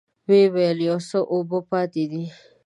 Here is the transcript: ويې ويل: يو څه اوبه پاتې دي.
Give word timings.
ويې 0.27 0.45
ويل: 0.53 0.77
يو 0.89 0.97
څه 1.09 1.17
اوبه 1.33 1.59
پاتې 1.69 2.03
دي. 2.11 2.25